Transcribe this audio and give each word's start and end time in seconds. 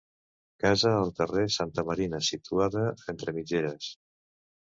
Casa 0.61 0.93
al 1.01 1.11
carrer 1.19 1.43
Santa 1.55 1.83
Marina, 1.89 2.21
situada 2.29 2.85
entre 3.15 3.35
mitgeres. 3.37 3.93